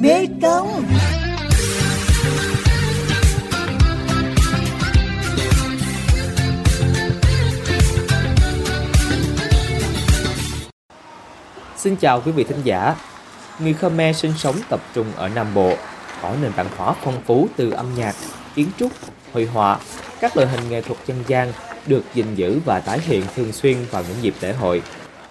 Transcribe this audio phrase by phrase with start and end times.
[0.00, 0.84] Mê Công
[11.76, 12.94] Xin chào quý vị thính giả
[13.58, 15.72] Người Khmer sinh sống tập trung ở Nam Bộ
[16.22, 18.14] có nền văn hóa phong phú từ âm nhạc,
[18.54, 18.92] kiến trúc,
[19.32, 19.78] hội họa,
[20.20, 21.52] các loại hình nghệ thuật dân gian
[21.86, 24.82] được gìn giữ và tái hiện thường xuyên vào những dịp lễ hội.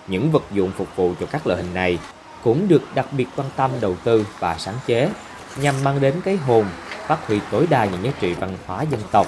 [0.07, 1.99] Những vật dụng phục vụ cho các loại hình này
[2.45, 5.09] cũng được đặc biệt quan tâm đầu tư và sáng chế
[5.57, 6.65] nhằm mang đến cái hồn,
[7.07, 9.27] phát huy tối đa những giá trị văn hóa dân tộc.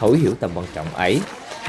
[0.00, 1.20] Thấu hiểu tầm quan trọng ấy,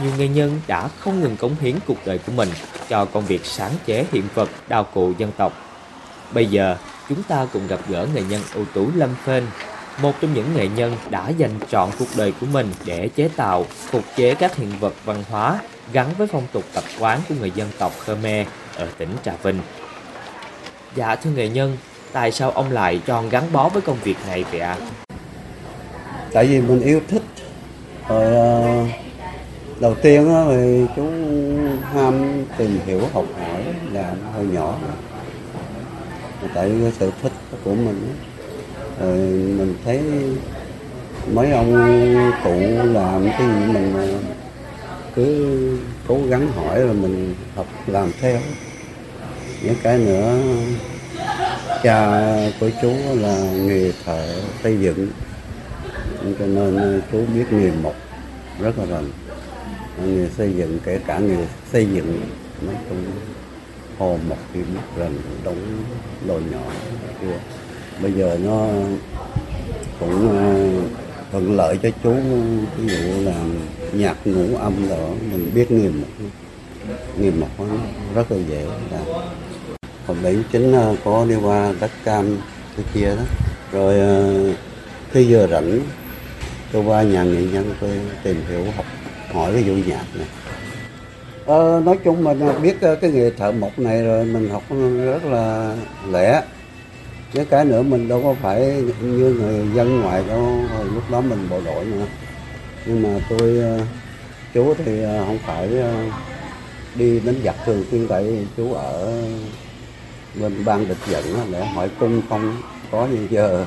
[0.02, 2.50] nhiều nghệ nhân đã không ngừng cống hiến cuộc đời của mình
[2.90, 5.54] cho công việc sáng chế hiện vật đào cụ dân tộc.
[6.32, 6.78] Bây giờ,
[7.10, 9.46] chúng ta cùng gặp gỡ nghệ nhân ưu tú Lâm Phên,
[10.02, 13.66] một trong những nghệ nhân đã dành trọn cuộc đời của mình để chế tạo,
[13.70, 15.60] phục chế các hiện vật văn hóa
[15.92, 19.60] gắn với phong tục tập quán của người dân tộc Khmer ở tỉnh Trà Vinh.
[20.96, 21.78] Dạ thưa nghệ nhân,
[22.12, 24.78] tại sao ông lại chọn gắn bó với công việc này vậy ạ?
[24.80, 24.88] À?
[26.34, 27.22] Tại vì mình yêu thích.
[28.10, 28.86] Rồi ờ,
[29.80, 31.04] đầu tiên đó, thì chú
[31.94, 34.78] ham tìm hiểu học hỏi dạ, làm hồi nhỏ
[36.54, 37.32] tại cái sở thích
[37.64, 38.16] của mình
[39.00, 39.18] rồi
[39.58, 40.02] mình thấy
[41.34, 41.74] mấy ông
[42.44, 44.20] cụ làm cái gì mình
[45.16, 45.58] cứ
[46.08, 48.40] cố gắng hỏi rồi mình học làm theo
[49.64, 50.38] những cái nữa,
[51.84, 52.22] cha
[52.60, 55.08] của chú là nghề thợ xây dựng.
[56.40, 57.96] Cho nên chú biết nghề mộc
[58.60, 59.10] rất là rành.
[60.06, 62.22] Nghề xây dựng, kể cả nghề xây dựng
[62.62, 63.04] nó cũng
[63.98, 65.84] hồ một thì biết rành đóng
[66.28, 66.72] đồ nhỏ
[67.22, 67.38] kia.
[68.02, 68.68] Bây giờ nó
[70.00, 70.70] cũng ờ,
[71.32, 72.16] thuận lợi cho chú,
[72.78, 73.46] ví dụ là
[73.94, 76.08] nhạc ngũ âm đó mình biết nghề một
[77.18, 77.48] nghề một
[78.16, 78.66] rất là dễ.
[78.92, 79.00] Là
[80.10, 82.38] còn bảy chính ờ, có đi qua đất cam
[82.78, 83.24] cái kia đó.
[83.72, 84.44] Rồi ờ,
[85.12, 85.80] khi giờ rảnh
[86.72, 87.90] tôi qua nhà nghệ nhân tôi
[88.24, 88.86] tìm hiểu học
[89.32, 90.28] hỏi cái vụ nhạc này.
[91.46, 94.64] Ờ, nói chung mình biết ờ, cái nghề thợ mộc này rồi mình học
[95.06, 95.76] rất là
[96.12, 96.42] lẻ.
[97.34, 100.42] Với cái nữa mình đâu có phải như người dân ngoài đâu
[100.76, 102.06] hồi lúc đó mình bộ đội nữa
[102.86, 103.64] nhưng mà tôi
[104.54, 105.70] chú thì không phải
[106.96, 109.22] đi đánh giặc thường xuyên tại chú ở
[110.36, 113.66] bên ban địch dẫn để hỏi cung không có như giờ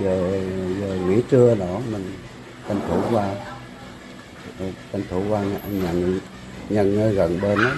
[0.00, 0.40] giờ
[0.80, 2.12] giờ nghỉ trưa đó mình
[2.68, 3.28] tranh thủ qua
[4.92, 5.92] tranh thủ qua nhà,
[6.68, 7.70] nhà nhân gần bên đó.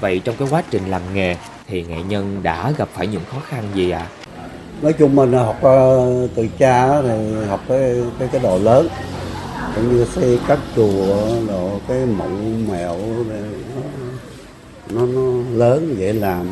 [0.00, 3.40] Vậy trong cái quá trình làm nghề thì nghệ nhân đã gặp phải những khó
[3.48, 3.98] khăn gì ạ?
[3.98, 4.08] À?
[4.82, 8.88] Nói chung mình học uh, từ cha thì học cái cái cái đồ lớn
[9.74, 12.94] cũng như xây các chùa đồ cái mộng nó,
[14.90, 15.22] nó nó
[15.52, 16.46] lớn dễ làm.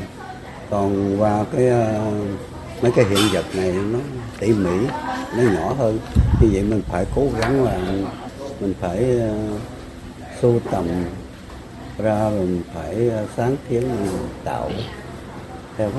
[0.70, 3.98] Còn qua cái uh, mấy cái hiện vật này nó
[4.40, 4.76] tỉ mỉ
[5.36, 5.98] nó nhỏ hơn.
[6.40, 7.78] Như vậy mình phải cố gắng là
[8.60, 9.60] mình phải uh,
[10.40, 10.84] sưu tầm
[11.98, 14.70] ra mình phải ờ, sáng kiến mình tạo
[15.76, 15.90] theo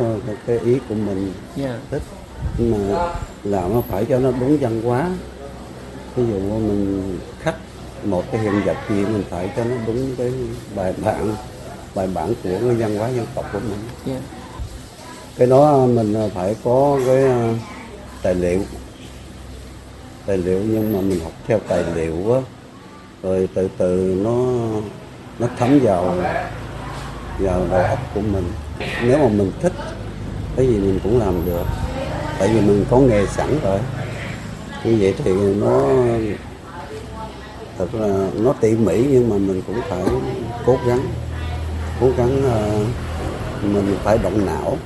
[0.48, 1.32] cái ý của mình.
[1.58, 1.70] Yeah.
[1.70, 1.80] Dạ.
[1.92, 2.02] thích.
[2.58, 5.10] Nhưng mà làm nó phải cho nó đúng văn hóa.
[6.16, 7.56] Ví dụ mình khắc
[8.04, 10.32] một cái hiện vật gì mình phải cho nó đúng cái
[10.76, 11.36] bài bản
[11.98, 13.80] bài bản của cái văn hóa dân tộc của mình.
[14.08, 14.22] Yeah.
[14.22, 14.38] Dạ.
[15.38, 17.54] cái đó mình phải có cái ờ,
[18.22, 18.60] tài liệu.
[20.26, 22.40] Tài liệu nhưng mà mình học theo tài liệu á
[23.24, 24.36] rồi từ từ nó
[25.40, 26.16] nó thấm vào
[27.40, 28.52] vào đầu óc của mình.
[29.04, 29.74] Nếu mà mình thích
[30.56, 31.66] cái gì mình cũng làm được.
[32.40, 33.80] Tại vì mình có nghề sẵn rồi.
[34.84, 35.88] Như vậy thì nó
[37.78, 40.04] thật là nó tỉ mỉ nhưng mà mình cũng phải
[40.66, 41.00] cố gắng
[42.02, 44.78] cố gắng uh, mình phải động não.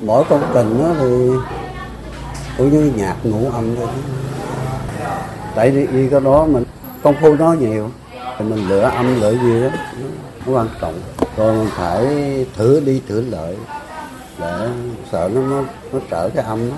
[0.00, 1.30] Mỗi công trình đó thì
[2.58, 3.88] cũng như nhạc ngũ âm thôi
[5.54, 6.64] tại vì cái đó mình
[7.02, 7.90] công phu nó nhiều
[8.38, 9.68] thì mình lựa âm lựa gì đó
[10.46, 11.00] nó quan trọng.
[11.36, 12.06] Rồi mình phải
[12.56, 13.56] thử đi thử lợi
[14.38, 14.68] để
[15.12, 16.76] sợ nó nó, nó trở cái âm đó.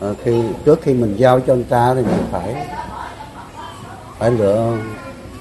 [0.00, 2.66] À, khi trước khi mình giao cho anh ta thì mình phải
[4.18, 4.72] phải lựa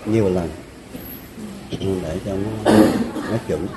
[0.06, 0.50] nhiều lần
[1.80, 2.72] để cho nó
[3.32, 3.68] nó chuẩn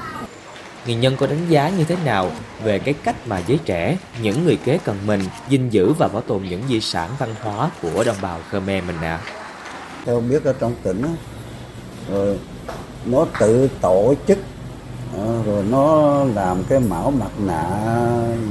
[0.86, 2.30] Nghệ nhân có đánh giá như thế nào
[2.64, 6.22] về cái cách mà giới trẻ, những người kế cận mình gìn giữ và bảo
[6.22, 9.20] tồn những di sản văn hóa của đồng bào Khmer mình ạ?
[9.24, 9.32] À?
[10.04, 11.02] Theo biết ở trong tỉnh
[12.10, 12.38] rồi
[13.06, 14.38] nó tự tổ chức
[15.16, 17.64] ờ, rồi nó làm cái mão mặt nạ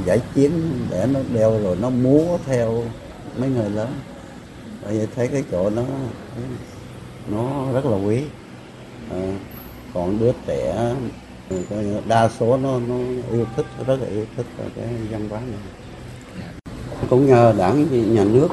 [0.05, 0.51] giải chiến
[0.89, 2.83] để nó đeo rồi nó múa theo
[3.37, 3.93] mấy người lớn
[4.83, 5.83] bởi vậy thấy cái chỗ nó
[7.27, 8.23] nó rất là quý
[9.93, 10.93] còn đứa trẻ
[11.49, 11.57] ừ,
[12.07, 12.95] đa số nó nó
[13.31, 15.59] yêu thích rất là yêu thích cái văn hóa này.
[17.09, 18.47] Cũng nhờ đảng nhà nước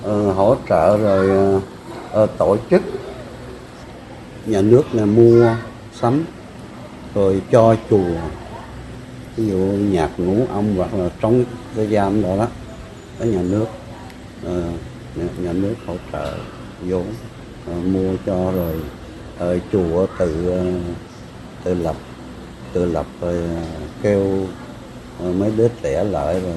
[0.00, 1.52] uh, hỗ trợ rồi
[2.22, 2.82] uh, tổ chức
[4.46, 5.56] nhà nước là mua
[6.00, 6.24] sắm
[7.14, 8.20] rồi cho chùa.
[9.36, 9.56] Ví dụ
[9.90, 11.44] nhạc ngũ ông hoặc là trong
[11.76, 12.46] cái giam đó đó
[13.18, 13.66] có nhà nước
[14.46, 14.52] uh,
[15.16, 16.34] nhà, nhà nước hỗ trợ
[16.80, 17.04] vốn
[17.70, 18.74] uh, mua cho rồi
[19.42, 20.96] uh, chùa tự uh,
[21.64, 21.96] tự lập
[22.72, 24.46] tự lập rồi uh, kêu
[25.18, 26.54] mấy đứa trẻ lại rồi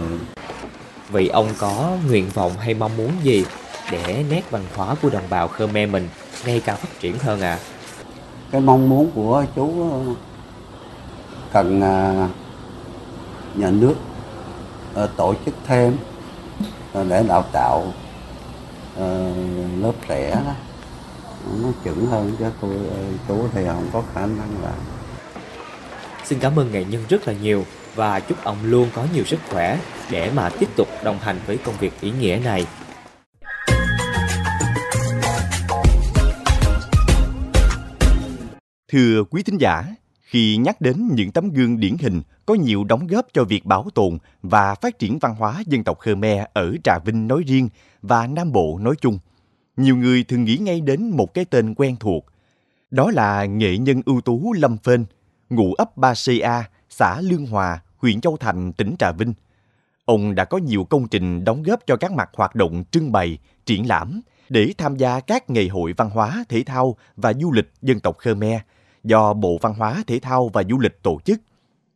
[1.10, 3.46] Vậy ông có nguyện vọng hay mong muốn gì
[3.92, 6.10] để nét văn hóa của đồng bào Khmer mình
[6.46, 7.60] ngày càng phát triển hơn à?
[8.52, 9.90] Cái mong muốn của chú
[11.54, 11.80] cần
[13.56, 13.96] nhà nước
[15.18, 15.98] tổ chức thêm
[17.10, 17.94] để đào tạo
[19.81, 20.54] lớp trẻ đó
[21.63, 22.75] nó chuẩn hơn chứ tôi
[23.27, 24.80] chú thì không có khả năng làm
[26.25, 27.65] Xin cảm ơn nghệ nhân rất là nhiều
[27.95, 29.80] và chúc ông luôn có nhiều sức khỏe
[30.12, 32.65] để mà tiếp tục đồng hành với công việc ý nghĩa này.
[38.92, 39.83] Thưa quý thính giả,
[40.21, 43.88] khi nhắc đến những tấm gương điển hình có nhiều đóng góp cho việc bảo
[43.95, 47.69] tồn và phát triển văn hóa dân tộc Khmer ở Trà Vinh nói riêng
[48.01, 49.19] và Nam Bộ nói chung,
[49.77, 52.25] nhiều người thường nghĩ ngay đến một cái tên quen thuộc.
[52.92, 55.06] Đó là nghệ nhân ưu tú Lâm Phên,
[55.50, 56.13] ngụ ấp Ba
[56.44, 59.33] A, xã Lương Hòa, huyện Châu Thành, tỉnh Trà Vinh.
[60.06, 63.38] Ông đã có nhiều công trình đóng góp cho các mặt hoạt động trưng bày,
[63.66, 67.71] triển lãm để tham gia các ngày hội văn hóa, thể thao và du lịch
[67.81, 68.62] dân tộc Khmer
[69.04, 71.42] do Bộ Văn hóa, Thể thao và Du lịch tổ chức.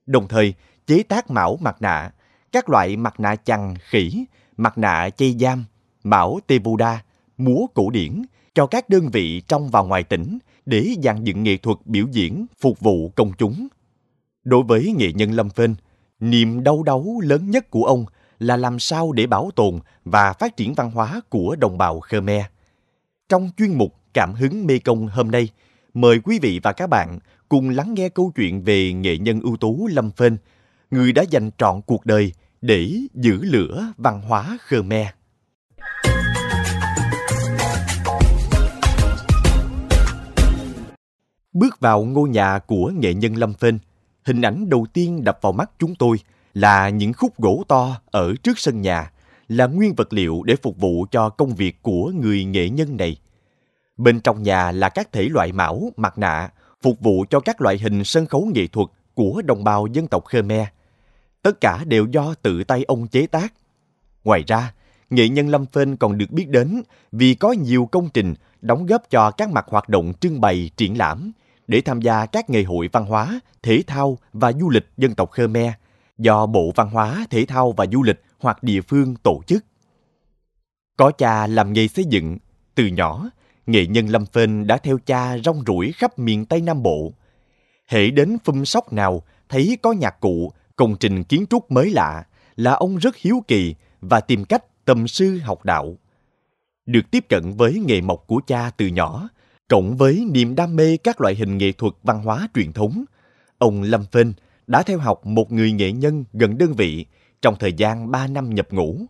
[0.05, 0.53] Đồng thời,
[0.87, 2.11] chế tác mão mặt nạ,
[2.51, 4.25] các loại mặt nạ chằn, khỉ,
[4.57, 5.65] mặt nạ chay giam,
[6.03, 7.03] mão tê Buddha,
[7.39, 8.21] múa cổ điển
[8.53, 12.45] cho các đơn vị trong và ngoài tỉnh để dàn dựng nghệ thuật biểu diễn
[12.59, 13.67] phục vụ công chúng.
[14.43, 15.75] Đối với nghệ nhân Lâm Phên,
[16.19, 18.05] niềm đau đáu lớn nhất của ông
[18.39, 22.43] là làm sao để bảo tồn và phát triển văn hóa của đồng bào Khmer.
[23.29, 25.49] Trong chuyên mục Cảm hứng Mê Công hôm nay,
[25.93, 27.19] mời quý vị và các bạn
[27.49, 30.37] cùng lắng nghe câu chuyện về nghệ nhân ưu tú Lâm Phên,
[30.91, 35.07] người đã dành trọn cuộc đời để giữ lửa văn hóa Khmer.
[41.53, 43.79] Bước vào ngôi nhà của nghệ nhân Lâm Phên,
[44.25, 46.17] hình ảnh đầu tiên đập vào mắt chúng tôi
[46.53, 49.11] là những khúc gỗ to ở trước sân nhà,
[49.47, 53.17] là nguyên vật liệu để phục vụ cho công việc của người nghệ nhân này.
[53.97, 56.49] Bên trong nhà là các thể loại mão, mặt nạ,
[56.81, 60.23] phục vụ cho các loại hình sân khấu nghệ thuật của đồng bào dân tộc
[60.25, 60.67] Khmer.
[61.41, 63.53] Tất cả đều do tự tay ông chế tác.
[64.23, 64.73] Ngoài ra,
[65.09, 69.03] nghệ nhân Lâm Phên còn được biết đến vì có nhiều công trình đóng góp
[69.09, 71.31] cho các mặt hoạt động trưng bày, triển lãm
[71.67, 75.31] để tham gia các ngày hội văn hóa, thể thao và du lịch dân tộc
[75.31, 75.73] Khmer
[76.17, 79.65] do Bộ Văn hóa, Thể thao và Du lịch hoặc địa phương tổ chức.
[80.97, 82.37] Có cha làm nghề xây dựng,
[82.75, 83.29] từ nhỏ,
[83.67, 87.13] nghệ nhân Lâm Phên đã theo cha rong ruổi khắp miền Tây Nam Bộ.
[87.87, 92.23] Hễ đến phum sóc nào thấy có nhạc cụ, công trình kiến trúc mới lạ
[92.55, 95.97] là ông rất hiếu kỳ và tìm cách tầm sư học đạo.
[96.85, 99.29] Được tiếp cận với nghề mộc của cha từ nhỏ,
[99.67, 103.05] cộng với niềm đam mê các loại hình nghệ thuật văn hóa truyền thống,
[103.57, 104.33] ông Lâm Phên
[104.67, 107.05] đã theo học một người nghệ nhân gần đơn vị
[107.41, 109.05] trong thời gian 3 năm nhập ngũ.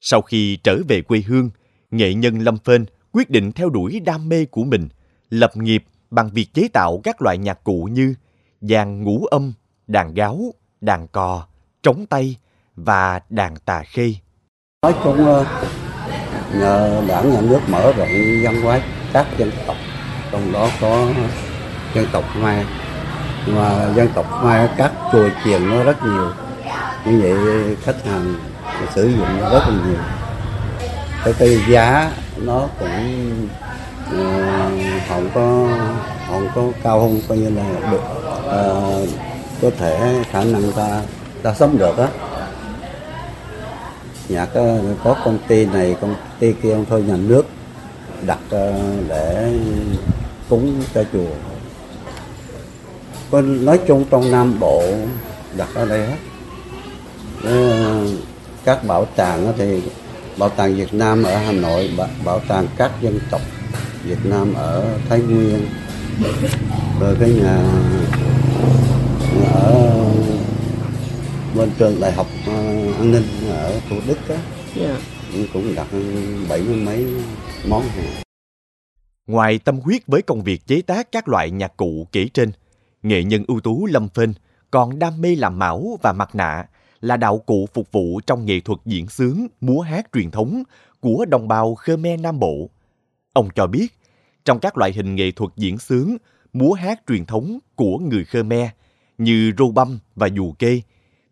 [0.00, 1.50] Sau khi trở về quê hương,
[1.90, 4.88] nghệ nhân Lâm Phên quyết định theo đuổi đam mê của mình,
[5.30, 8.14] lập nghiệp bằng việc chế tạo các loại nhạc cụ như
[8.60, 9.52] dàn ngũ âm,
[9.86, 11.46] đàn gáo, đàn cò,
[11.82, 12.36] trống tay
[12.76, 14.14] và đàn tà khê.
[14.86, 15.44] Nói chung
[16.52, 18.08] nhờ đảng nhà nước mở rộng
[18.44, 18.80] văn hóa
[19.12, 19.76] các dân tộc,
[20.32, 21.06] trong đó có
[21.94, 22.64] dân tộc Mai.
[23.46, 26.30] Mà dân tộc Mai các chùa chiền nó rất nhiều.
[27.04, 28.34] Như vậy khách hàng
[28.94, 30.02] sử dụng rất là nhiều.
[31.24, 33.48] Cái, cái giá nó cũng
[34.12, 34.70] ờ,
[35.08, 35.68] không có
[36.28, 38.02] không có cao hơn coi như là được
[38.46, 39.08] uh,
[39.62, 41.00] có thể khả năng ta
[41.42, 42.08] ta sống được á
[44.28, 47.46] nhà có, có công ty này công ty kia ông thôi nhà nước
[48.26, 48.72] đặt ờ,
[49.08, 49.58] để
[50.48, 51.30] cúng cho chùa.
[53.30, 54.82] Có nói chung trong nam bộ
[55.56, 56.16] đặt ở đây hết.
[57.44, 58.06] Ờ,
[58.64, 59.82] các bảo tàng thì
[60.36, 61.90] bảo tàng Việt Nam ở Hà Nội
[62.24, 63.40] bảo tàng các dân tộc
[64.04, 65.66] Việt Nam ở Thái Nguyên.
[67.00, 67.58] Rồi cái nhà,
[69.40, 70.04] nhà ở
[71.54, 72.52] bên trường đại học ờ,
[72.98, 73.24] an ninh
[73.92, 74.36] thủ đức á
[74.76, 75.00] yeah.
[75.34, 75.44] Dạ.
[75.52, 75.86] cũng đặt
[76.48, 77.06] bảy mươi mấy
[77.68, 78.22] món hàng
[79.26, 82.52] ngoài tâm huyết với công việc chế tác các loại nhạc cụ kể trên
[83.02, 84.32] Nghệ nhân ưu tú Lâm Phên
[84.70, 86.66] còn đam mê làm mão và mặt nạ
[87.00, 90.62] là đạo cụ phục vụ trong nghệ thuật diễn xướng, múa hát truyền thống
[91.00, 92.70] của đồng bào Khmer Nam Bộ.
[93.32, 93.86] Ông cho biết,
[94.44, 96.16] trong các loại hình nghệ thuật diễn xướng,
[96.52, 98.68] múa hát truyền thống của người Khmer
[99.18, 100.80] như rô băm và dù kê,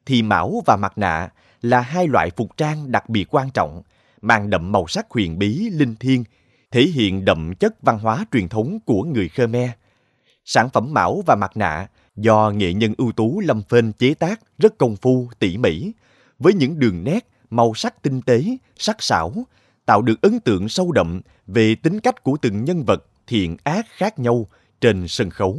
[0.07, 1.31] thì mão và mặt nạ
[1.62, 3.83] là hai loại phục trang đặc biệt quan trọng,
[4.23, 6.25] mang đậm màu sắc huyền bí, linh thiêng,
[6.71, 9.71] thể hiện đậm chất văn hóa truyền thống của người Khmer.
[10.45, 11.87] Sản phẩm mão và mặt nạ
[12.17, 15.93] do nghệ nhân ưu tú Lâm Phên chế tác rất công phu, tỉ mỉ,
[16.38, 18.45] với những đường nét, màu sắc tinh tế,
[18.76, 19.33] sắc sảo,
[19.87, 23.87] tạo được ấn tượng sâu đậm về tính cách của từng nhân vật thiện ác
[23.97, 24.47] khác nhau
[24.81, 25.59] trên sân khấu.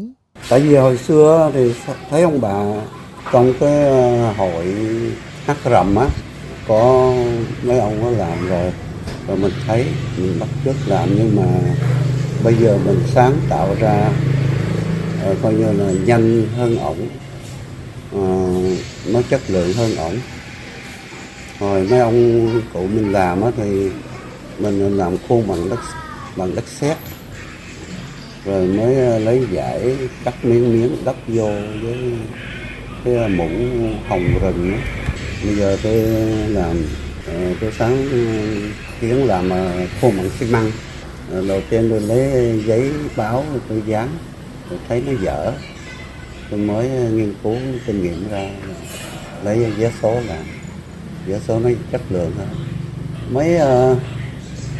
[0.49, 1.73] Tại vì hồi xưa thì
[2.09, 2.85] thấy ông bà
[3.31, 4.65] trong cái ờ, hội
[5.45, 6.05] hát rầm á
[6.67, 7.13] có
[7.63, 8.71] mấy ông có làm rồi
[9.27, 9.85] rồi mình thấy
[10.17, 11.43] mình bắt chước làm nhưng mà
[12.43, 14.09] bây giờ mình sáng tạo ra
[15.31, 17.07] uh, coi như là nhanh hơn ổng.
[18.15, 20.15] Uh, nó chất lượng hơn ổng.
[21.59, 23.89] Rồi mấy ông cụ mình làm á thì
[24.59, 25.79] mình làm khuôn bằng đất
[26.35, 26.97] bằng đất sét.
[28.45, 31.97] Rồi mới ờ, lấy giải cắt miếng miếng đắp vô với
[33.05, 33.49] cái mũ
[34.09, 35.00] hồng rừng đó
[35.45, 35.93] bây giờ tôi
[36.49, 36.85] làm
[37.27, 38.17] ờ, tôi sáng ờ,
[39.01, 39.71] kiến làm ờ,
[40.01, 40.71] khô bằng xi măng.
[41.47, 44.09] Đầu tiên tôi lấy giấy báo tôi dán,
[44.69, 45.51] tôi thấy nó dở.
[46.49, 47.55] Tôi mới nghiên cứu
[47.85, 48.49] kinh nghiệm ra,
[49.43, 50.43] lấy vé số làm.
[51.25, 52.47] Vé số nó chất lượng hơn.
[53.31, 53.57] Mấy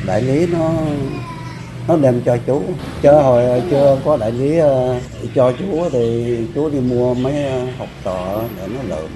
[0.08, 0.74] đại lý nó
[1.88, 2.62] nó đem cho chú.
[3.02, 4.60] Chứ hồi chưa có đại lý
[5.36, 7.34] cho chú thì chú đi mua mấy
[7.78, 9.10] học trò để nó lượm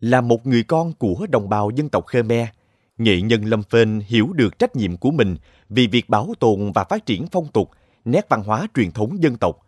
[0.00, 2.48] là một người con của đồng bào dân tộc Khmer,
[2.98, 5.36] nghệ nhân Lâm Phên hiểu được trách nhiệm của mình
[5.68, 7.70] vì việc bảo tồn và phát triển phong tục,
[8.04, 9.66] nét văn hóa truyền thống dân tộc.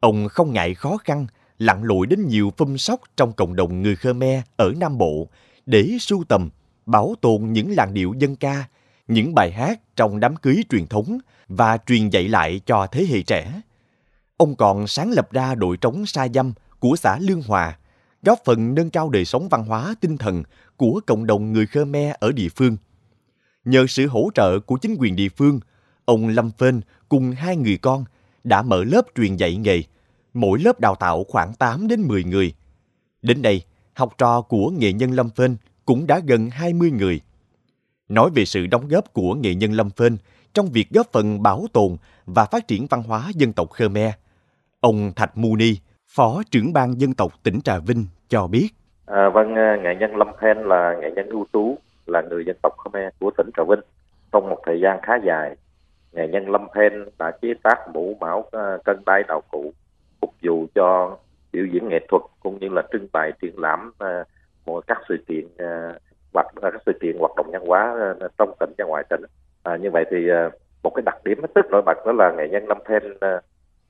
[0.00, 1.26] Ông không ngại khó khăn,
[1.58, 5.28] lặn lội đến nhiều phum sóc trong cộng đồng người Khmer ở Nam Bộ
[5.66, 6.50] để sưu tầm,
[6.86, 8.64] bảo tồn những làn điệu dân ca,
[9.08, 13.22] những bài hát trong đám cưới truyền thống và truyền dạy lại cho thế hệ
[13.22, 13.62] trẻ.
[14.36, 17.78] Ông còn sáng lập ra đội trống sa dâm của xã Lương Hòa,
[18.22, 20.42] góp phần nâng cao đời sống văn hóa tinh thần
[20.76, 22.76] của cộng đồng người Khmer ở địa phương.
[23.64, 25.60] Nhờ sự hỗ trợ của chính quyền địa phương,
[26.04, 28.04] ông Lâm Phên cùng hai người con
[28.44, 29.82] đã mở lớp truyền dạy nghề,
[30.34, 32.54] mỗi lớp đào tạo khoảng 8 đến 10 người.
[33.22, 33.62] Đến đây,
[33.94, 37.20] học trò của nghệ nhân Lâm Phên cũng đã gần 20 người.
[38.08, 40.16] Nói về sự đóng góp của nghệ nhân Lâm Phên
[40.54, 41.96] trong việc góp phần bảo tồn
[42.26, 44.12] và phát triển văn hóa dân tộc Khmer,
[44.80, 45.76] ông Thạch Muni,
[46.16, 48.68] Phó trưởng ban dân tộc tỉnh Trà Vinh cho biết.
[49.06, 52.56] À, vâng, à, nghệ nhân Lâm Phen là nghệ nhân ưu tú, là người dân
[52.62, 53.80] tộc Khmer của tỉnh Trà Vinh.
[54.32, 55.56] Trong một thời gian khá dài,
[56.12, 59.72] nghệ nhân Lâm Phen đã chế tác mũ mão à, cân đai đạo cụ
[60.20, 61.16] phục vụ cho
[61.52, 64.24] biểu diễn nghệ thuật cũng như là trưng bày triển lãm à,
[64.64, 65.46] của các sự kiện
[66.34, 69.22] hoặc các sự kiện hoạt động văn hóa trong tỉnh và ngoài tỉnh.
[69.62, 70.16] À, như vậy thì
[70.82, 73.02] một cái đặc điểm hết sức nổi bật đó là nghệ nhân Lâm Phen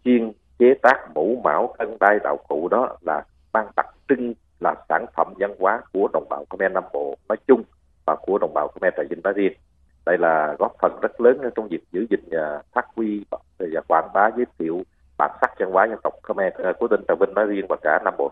[0.05, 4.75] chuyên chế tác mũ mão cân đai đạo cụ đó là mang đặc trưng là
[4.88, 7.62] sản phẩm văn hóa của đồng bào Khmer Nam Bộ nói chung
[8.07, 9.52] và của đồng bào Khmer tại Vinh nói riêng.
[10.07, 13.81] Đây là góp phần rất lớn trong việc giữ gìn à, phát huy và à,
[13.88, 14.83] quảng bá giới thiệu
[15.19, 17.76] bản sắc văn hóa dân tộc Khmer à, của tỉnh Trà Vinh nói riêng và
[17.83, 18.31] cả Nam Bộ.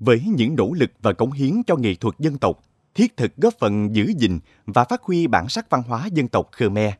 [0.00, 2.58] Với những nỗ lực và cống hiến cho nghệ thuật dân tộc,
[2.94, 6.46] thiết thực góp phần giữ gìn và phát huy bản sắc văn hóa dân tộc
[6.52, 6.92] Khmer,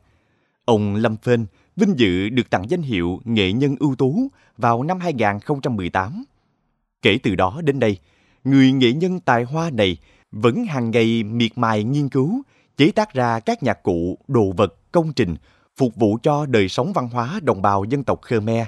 [0.65, 1.45] ông Lâm Phên
[1.75, 4.27] vinh dự được tặng danh hiệu nghệ nhân ưu tú
[4.57, 6.23] vào năm 2018.
[7.01, 7.97] Kể từ đó đến đây,
[8.43, 9.97] người nghệ nhân tài hoa này
[10.31, 12.41] vẫn hàng ngày miệt mài nghiên cứu,
[12.77, 15.35] chế tác ra các nhạc cụ, đồ vật, công trình
[15.77, 18.67] phục vụ cho đời sống văn hóa đồng bào dân tộc Khmer,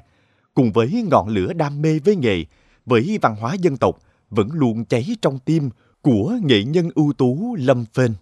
[0.54, 2.46] cùng với ngọn lửa đam mê với nghề,
[2.86, 5.70] với văn hóa dân tộc vẫn luôn cháy trong tim
[6.02, 8.14] của nghệ nhân ưu tú Lâm Phên.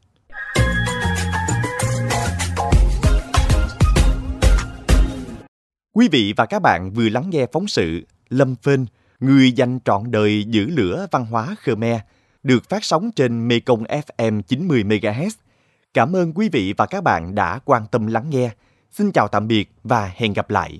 [5.95, 8.85] Quý vị và các bạn vừa lắng nghe phóng sự Lâm Phên,
[9.19, 12.00] người dành trọn đời giữ lửa văn hóa Khmer,
[12.43, 15.29] được phát sóng trên Mekong FM 90 MHz.
[15.93, 18.50] Cảm ơn quý vị và các bạn đã quan tâm lắng nghe.
[18.91, 20.79] Xin chào tạm biệt và hẹn gặp lại.